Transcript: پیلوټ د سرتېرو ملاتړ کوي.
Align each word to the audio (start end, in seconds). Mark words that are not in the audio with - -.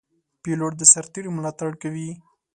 پیلوټ 0.43 0.73
د 0.77 0.81
سرتېرو 0.93 1.35
ملاتړ 1.37 1.71
کوي. 1.81 2.09